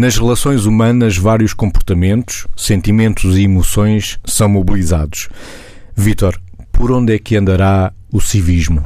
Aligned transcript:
Nas 0.00 0.16
relações 0.16 0.64
humanas, 0.64 1.18
vários 1.18 1.52
comportamentos, 1.52 2.46
sentimentos 2.56 3.36
e 3.36 3.42
emoções 3.42 4.18
são 4.24 4.48
mobilizados. 4.48 5.28
Vítor, 5.94 6.40
por 6.72 6.90
onde 6.90 7.14
é 7.14 7.18
que 7.18 7.36
andará 7.36 7.92
o 8.10 8.18
civismo? 8.18 8.82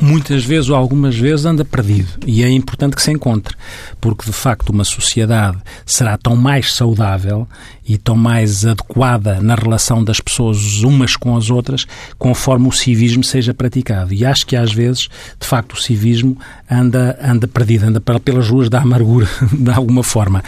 Muitas 0.00 0.44
vezes 0.44 0.68
ou 0.68 0.76
algumas 0.76 1.16
vezes 1.16 1.44
anda 1.44 1.64
perdido 1.64 2.08
e 2.26 2.42
é 2.42 2.48
importante 2.48 2.96
que 2.96 3.02
se 3.02 3.10
encontre, 3.10 3.54
porque 4.00 4.24
de 4.24 4.32
facto 4.32 4.70
uma 4.70 4.84
sociedade 4.84 5.58
será 5.84 6.16
tão 6.16 6.36
mais 6.36 6.72
saudável 6.72 7.46
e 7.86 7.98
tão 7.98 8.14
mais 8.14 8.64
adequada 8.64 9.40
na 9.40 9.56
relação 9.56 10.04
das 10.04 10.20
pessoas 10.20 10.82
umas 10.84 11.16
com 11.16 11.36
as 11.36 11.50
outras, 11.50 11.86
conforme 12.16 12.68
o 12.68 12.72
civismo 12.72 13.24
seja 13.24 13.52
praticado. 13.52 14.14
E 14.14 14.24
acho 14.24 14.46
que 14.46 14.54
às 14.54 14.72
vezes, 14.72 15.08
de 15.40 15.46
facto, 15.46 15.72
o 15.72 15.76
civismo 15.76 16.38
anda, 16.70 17.18
anda 17.20 17.48
perdido, 17.48 17.86
anda 17.86 18.00
pelas 18.00 18.48
ruas 18.48 18.68
da 18.68 18.80
amargura, 18.80 19.28
de 19.52 19.70
alguma 19.70 20.04
forma. 20.04 20.40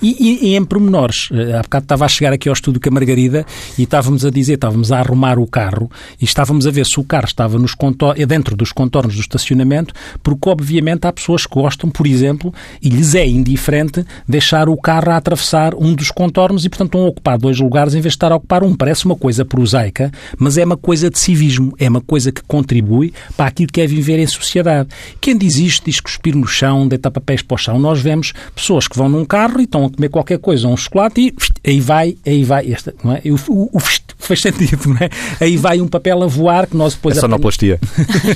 E, 0.00 0.16
e, 0.20 0.50
e 0.50 0.56
em 0.56 0.64
pormenores, 0.64 1.30
eh, 1.32 1.58
há 1.58 1.62
bocado 1.62 1.84
estava 1.84 2.04
a 2.04 2.08
chegar 2.08 2.32
aqui 2.32 2.48
ao 2.48 2.52
estudo 2.52 2.78
com 2.78 2.88
a 2.88 2.92
Margarida 2.92 3.44
e 3.76 3.82
estávamos 3.82 4.24
a 4.24 4.30
dizer, 4.30 4.54
estávamos 4.54 4.92
a 4.92 5.00
arrumar 5.00 5.36
o 5.36 5.48
carro 5.48 5.90
e 6.20 6.24
estávamos 6.24 6.64
a 6.64 6.70
ver 6.70 6.86
se 6.86 7.00
o 7.00 7.04
carro 7.04 7.26
estava 7.26 7.58
nos 7.58 7.74
eh, 8.16 8.24
dentro 8.24 8.54
dos 8.54 8.70
contornos 8.70 8.93
do 9.02 9.20
estacionamento, 9.20 9.92
porque 10.22 10.48
obviamente 10.48 11.06
há 11.06 11.12
pessoas 11.12 11.46
que 11.46 11.54
gostam, 11.54 11.90
por 11.90 12.06
exemplo, 12.06 12.52
e 12.80 12.88
lhes 12.88 13.14
é 13.14 13.26
indiferente 13.26 14.04
deixar 14.28 14.68
o 14.68 14.76
carro 14.76 15.10
a 15.10 15.16
atravessar 15.16 15.74
um 15.74 15.94
dos 15.94 16.10
contornos 16.10 16.64
e, 16.64 16.68
portanto, 16.68 16.88
estão 16.88 17.02
a 17.02 17.08
ocupar 17.08 17.38
dois 17.38 17.58
lugares 17.58 17.94
em 17.94 18.00
vez 18.00 18.12
de 18.12 18.16
estar 18.16 18.32
a 18.32 18.36
ocupar 18.36 18.62
um. 18.62 18.74
Parece 18.74 19.04
uma 19.06 19.16
coisa 19.16 19.44
prosaica, 19.44 20.10
mas 20.38 20.56
é 20.56 20.64
uma 20.64 20.76
coisa 20.76 21.10
de 21.10 21.18
civismo, 21.18 21.74
é 21.78 21.88
uma 21.88 22.00
coisa 22.00 22.30
que 22.32 22.42
contribui 22.42 23.12
para 23.36 23.46
aquilo 23.46 23.70
que 23.72 23.80
é 23.80 23.86
viver 23.86 24.18
em 24.18 24.26
sociedade. 24.26 24.88
Quem 25.20 25.36
diz 25.36 25.56
isto 25.56 25.84
diz 25.86 26.00
cuspir 26.00 26.34
no 26.34 26.46
chão, 26.46 26.86
deitar 26.86 27.10
papéis 27.10 27.42
para 27.42 27.54
o 27.54 27.58
chão. 27.58 27.78
Nós 27.78 28.00
vemos 28.00 28.32
pessoas 28.54 28.88
que 28.88 28.96
vão 28.96 29.08
num 29.08 29.24
carro 29.24 29.60
e 29.60 29.64
estão 29.64 29.84
a 29.84 29.90
comer 29.90 30.08
qualquer 30.08 30.38
coisa, 30.38 30.68
um 30.68 30.76
chocolate 30.76 31.20
e 31.20 31.34
aí 31.66 31.80
vai, 31.80 32.16
aí 32.26 32.44
vai, 32.44 32.72
esta, 32.72 32.94
não 33.02 33.12
é? 33.12 33.22
o, 33.24 33.36
o, 33.52 33.70
o 33.72 33.80
faz 34.24 34.40
sentido, 34.40 34.88
não 34.88 34.96
é? 34.96 35.10
Aí 35.40 35.56
vai 35.56 35.80
um 35.80 35.88
papel 35.88 36.22
a 36.22 36.26
voar 36.26 36.66
que 36.66 36.76
nós 36.76 36.94
depois... 36.94 37.16
É 37.16 37.20
sonoplastia. 37.20 37.78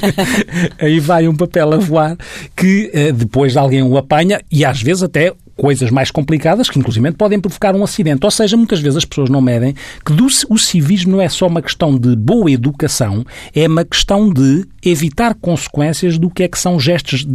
aí 0.78 1.00
vai 1.00 1.26
um 1.26 1.34
papel 1.34 1.72
a 1.72 1.76
voar 1.76 2.16
que 2.54 2.90
uh, 2.94 3.12
depois 3.12 3.56
alguém 3.56 3.82
o 3.82 3.96
apanha 3.96 4.40
e 4.50 4.64
às 4.64 4.82
vezes 4.82 5.02
até 5.02 5.32
coisas 5.58 5.90
mais 5.90 6.10
complicadas 6.10 6.70
que, 6.70 6.78
inclusive, 6.78 7.10
podem 7.12 7.40
provocar 7.40 7.74
um 7.74 7.82
acidente. 7.82 8.24
Ou 8.24 8.30
seja, 8.30 8.56
muitas 8.56 8.78
vezes 8.78 8.98
as 8.98 9.04
pessoas 9.04 9.28
não 9.28 9.40
medem 9.40 9.74
que 10.06 10.12
do, 10.12 10.26
o 10.48 10.56
civismo 10.56 11.12
não 11.12 11.20
é 11.20 11.28
só 11.28 11.48
uma 11.48 11.60
questão 11.60 11.98
de 11.98 12.14
boa 12.14 12.50
educação, 12.50 13.26
é 13.52 13.66
uma 13.66 13.84
questão 13.84 14.32
de 14.32 14.64
evitar 14.84 15.34
consequências 15.34 16.16
do 16.16 16.30
que 16.30 16.44
é 16.44 16.48
que 16.48 16.58
são 16.58 16.78
gestos 16.78 17.26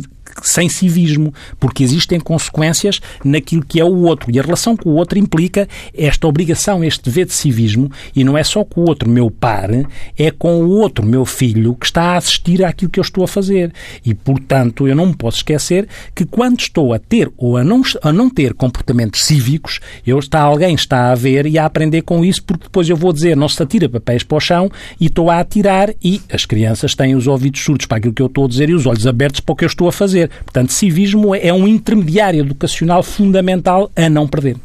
sem 0.42 0.70
civismo, 0.70 1.34
porque 1.60 1.84
existem 1.84 2.20
consequências 2.20 3.00
naquilo 3.24 3.64
que 3.66 3.80
é 3.80 3.86
o 3.86 4.02
outro. 4.04 4.32
E 4.32 4.40
a 4.40 4.44
relação 4.44 4.76
com 4.76 4.90
o 4.90 4.96
outro 4.96 5.20
implica 5.20 5.68
esta 5.96 6.28
obrigação, 6.28 6.84
este 6.84 7.04
dever 7.04 7.26
de 7.26 7.34
civismo, 7.34 7.92
e 8.16 8.24
não 8.24 8.38
é 8.38 8.44
só 8.44 8.64
com 8.64 8.82
o 8.82 8.88
outro, 8.88 9.10
meu 9.10 9.30
par, 9.30 9.70
é 10.18 10.32
com 10.32 10.64
o 10.64 10.70
outro, 10.70 11.06
meu 11.06 11.26
filho, 11.26 11.76
que 11.76 11.86
está 11.86 12.12
a 12.12 12.18
assistir 12.18 12.64
àquilo 12.64 12.92
que 12.92 13.00
eu 13.00 13.04
estou 13.04 13.24
a 13.24 13.28
fazer. 13.28 13.72
E, 14.06 14.14
portanto, 14.14 14.88
eu 14.88 14.96
não 14.96 15.08
me 15.08 15.16
posso 15.16 15.38
esquecer 15.38 15.88
que 16.16 16.26
quando 16.26 16.60
estou 16.60 16.94
a 16.94 17.00
ter 17.00 17.32
ou 17.38 17.58
a 17.58 17.64
não, 17.64 17.82
a 18.02 18.12
não 18.12 18.30
ter 18.30 18.54
comportamentos 18.54 19.26
cívicos, 19.26 19.80
eu 20.06 20.20
está, 20.20 20.42
alguém 20.42 20.76
está 20.76 21.12
a 21.12 21.16
ver 21.16 21.46
e 21.46 21.58
a 21.58 21.66
aprender 21.66 22.02
com 22.02 22.24
isso, 22.24 22.44
porque 22.44 22.66
depois 22.66 22.90
eu 22.90 22.96
vou 22.96 23.14
dizer, 23.14 23.36
não 23.36 23.50
se 23.50 23.62
atira 23.62 23.90
papéis 23.90 24.24
para 24.24 24.38
o 24.38 24.40
chão 24.40 24.70
e 25.00 25.08
estou 25.08 25.30
a 25.30 25.40
atirar 25.40 25.94
e 26.04 26.22
as 26.32 26.46
crianças 26.46 26.96
têm 26.96 27.16
os 27.16 27.28
ouvidos 27.28 27.62
surdos 27.62 27.86
para 27.86 27.98
aquilo 27.98 28.14
que 28.14 28.22
eu 28.22 28.28
estou 28.28 28.46
a 28.46 28.48
dizer 28.48 28.70
e 28.70 28.74
os 28.74 28.86
olhos 28.86 29.08
abertos 29.08 29.40
para 29.40 29.54
o 29.54 29.56
que 29.56 29.66
eu 29.66 29.68
estou 29.68 29.88
a 29.88 29.92
fazer 29.92 30.23
fazer. 30.24 30.30
Portanto, 30.44 30.72
civismo 30.72 31.36
é 31.36 31.54
um 31.54 31.68
intermediário 31.68 32.42
educacional 32.42 33.04
fundamental 33.04 33.92
a 33.96 34.10
não 34.10 34.28
perder. 34.28 34.56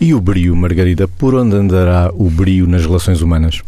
E 0.00 0.14
o 0.14 0.20
brio, 0.20 0.54
Margarida? 0.54 1.08
Por 1.08 1.34
onde 1.34 1.56
andará 1.56 2.10
o 2.14 2.30
brio 2.30 2.66
nas 2.66 2.84
relações 2.84 3.20
humanas? 3.20 3.62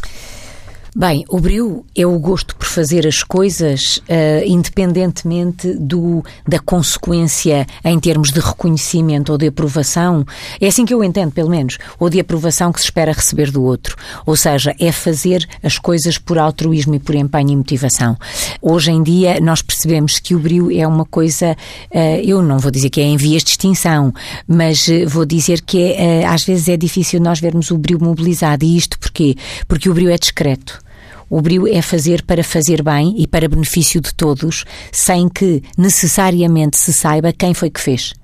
Bem, 0.94 1.24
o 1.28 1.38
brio 1.38 1.84
é 1.96 2.04
o 2.04 2.18
gosto 2.18 2.56
por 2.56 2.66
fazer 2.66 3.06
as 3.06 3.22
coisas 3.22 3.98
uh, 3.98 4.44
independentemente 4.44 5.72
do, 5.74 6.24
da 6.46 6.58
consequência 6.58 7.64
em 7.84 7.98
termos 8.00 8.32
de 8.32 8.40
reconhecimento 8.40 9.30
ou 9.30 9.38
de 9.38 9.46
aprovação. 9.46 10.26
É 10.60 10.66
assim 10.66 10.84
que 10.84 10.92
eu 10.92 11.04
entendo, 11.04 11.30
pelo 11.30 11.48
menos. 11.48 11.78
Ou 11.98 12.10
de 12.10 12.18
aprovação 12.18 12.72
que 12.72 12.80
se 12.80 12.86
espera 12.86 13.12
receber 13.12 13.52
do 13.52 13.62
outro. 13.62 13.96
Ou 14.26 14.34
seja, 14.34 14.74
é 14.80 14.90
fazer 14.90 15.48
as 15.62 15.78
coisas 15.78 16.18
por 16.18 16.38
altruísmo 16.38 16.96
e 16.96 16.98
por 16.98 17.14
empenho 17.14 17.50
e 17.50 17.56
motivação. 17.56 18.16
Hoje 18.60 18.90
em 18.90 19.00
dia, 19.00 19.40
nós 19.40 19.62
percebemos 19.62 20.18
que 20.18 20.34
o 20.34 20.40
brio 20.40 20.76
é 20.76 20.84
uma 20.86 21.04
coisa, 21.04 21.56
uh, 21.92 21.98
eu 22.24 22.42
não 22.42 22.58
vou 22.58 22.70
dizer 22.70 22.90
que 22.90 23.00
é 23.00 23.04
em 23.04 23.16
vias 23.16 23.44
de 23.44 23.50
extinção, 23.50 24.12
mas 24.46 24.88
uh, 24.88 25.08
vou 25.08 25.24
dizer 25.24 25.60
que 25.60 25.92
é, 25.92 26.26
às 26.26 26.42
vezes 26.42 26.68
é 26.68 26.76
difícil 26.76 27.20
nós 27.20 27.38
vermos 27.38 27.70
o 27.70 27.78
brio 27.78 28.02
mobilizado. 28.02 28.64
E 28.64 28.76
isto 28.76 28.98
porquê? 29.20 29.36
Porque 29.68 29.90
o 29.90 29.94
brio 29.94 30.10
é 30.10 30.16
discreto. 30.16 30.80
O 31.28 31.40
brio 31.40 31.68
é 31.68 31.80
fazer 31.80 32.22
para 32.22 32.42
fazer 32.42 32.82
bem 32.82 33.14
e 33.16 33.26
para 33.26 33.48
benefício 33.48 34.00
de 34.00 34.12
todos, 34.14 34.64
sem 34.90 35.28
que 35.28 35.62
necessariamente 35.78 36.76
se 36.76 36.92
saiba 36.92 37.32
quem 37.32 37.54
foi 37.54 37.70
que 37.70 37.80
fez. 37.80 38.14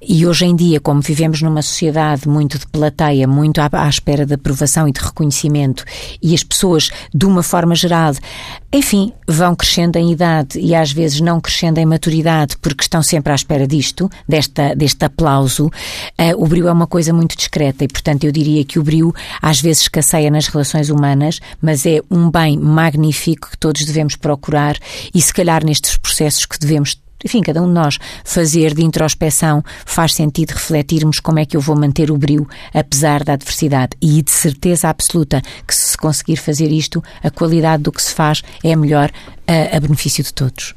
E 0.00 0.26
hoje 0.26 0.46
em 0.46 0.54
dia, 0.54 0.80
como 0.80 1.00
vivemos 1.00 1.42
numa 1.42 1.62
sociedade 1.62 2.28
muito 2.28 2.58
de 2.58 2.66
plateia, 2.66 3.26
muito 3.26 3.60
à, 3.60 3.68
à, 3.72 3.88
espera 3.88 4.24
de 4.24 4.34
aprovação 4.34 4.88
e 4.88 4.92
de 4.92 5.00
reconhecimento, 5.00 5.84
e 6.22 6.34
as 6.34 6.42
pessoas, 6.42 6.90
de 7.14 7.26
uma 7.26 7.42
forma 7.42 7.74
geral, 7.74 8.12
enfim, 8.72 9.12
vão 9.26 9.54
crescendo 9.54 9.96
em 9.96 10.12
idade 10.12 10.58
e 10.58 10.74
às 10.74 10.92
vezes 10.92 11.20
não 11.20 11.40
crescendo 11.40 11.78
em 11.78 11.86
maturidade 11.86 12.56
porque 12.58 12.82
estão 12.82 13.02
sempre 13.02 13.32
à 13.32 13.34
espera 13.34 13.66
disto, 13.66 14.10
desta, 14.28 14.74
deste 14.74 15.04
aplauso, 15.04 15.66
uh, 15.66 15.72
o 16.36 16.46
brio 16.46 16.68
é 16.68 16.72
uma 16.72 16.86
coisa 16.86 17.12
muito 17.12 17.36
discreta 17.36 17.84
e, 17.84 17.88
portanto, 17.88 18.24
eu 18.24 18.32
diria 18.32 18.64
que 18.64 18.78
o 18.78 18.82
brio 18.82 19.14
às 19.40 19.60
vezes 19.60 19.82
escasseia 19.82 20.30
nas 20.30 20.46
relações 20.46 20.90
humanas, 20.90 21.40
mas 21.60 21.86
é 21.86 22.00
um 22.10 22.30
bem 22.30 22.58
magnífico 22.58 23.50
que 23.50 23.58
todos 23.58 23.84
devemos 23.84 24.16
procurar 24.16 24.76
e, 25.14 25.20
se 25.20 25.32
calhar, 25.32 25.64
nestes 25.64 25.96
processos 25.96 26.44
que 26.44 26.58
devemos 26.58 26.96
enfim, 27.24 27.42
cada 27.42 27.62
um 27.62 27.66
de 27.66 27.74
nós 27.74 27.98
fazer 28.24 28.74
de 28.74 28.84
introspeção 28.84 29.62
faz 29.84 30.14
sentido 30.14 30.52
refletirmos 30.52 31.20
como 31.20 31.38
é 31.38 31.46
que 31.46 31.56
eu 31.56 31.60
vou 31.60 31.76
manter 31.76 32.10
o 32.10 32.18
brio 32.18 32.46
apesar 32.72 33.24
da 33.24 33.34
adversidade. 33.34 33.96
E 34.00 34.22
de 34.22 34.30
certeza 34.30 34.88
absoluta 34.88 35.42
que 35.66 35.74
se 35.74 35.96
conseguir 35.96 36.36
fazer 36.36 36.70
isto, 36.70 37.02
a 37.22 37.30
qualidade 37.30 37.82
do 37.82 37.92
que 37.92 38.02
se 38.02 38.14
faz 38.14 38.42
é 38.62 38.74
melhor 38.76 39.10
a, 39.46 39.76
a 39.76 39.80
benefício 39.80 40.22
de 40.22 40.32
todos. 40.32 40.74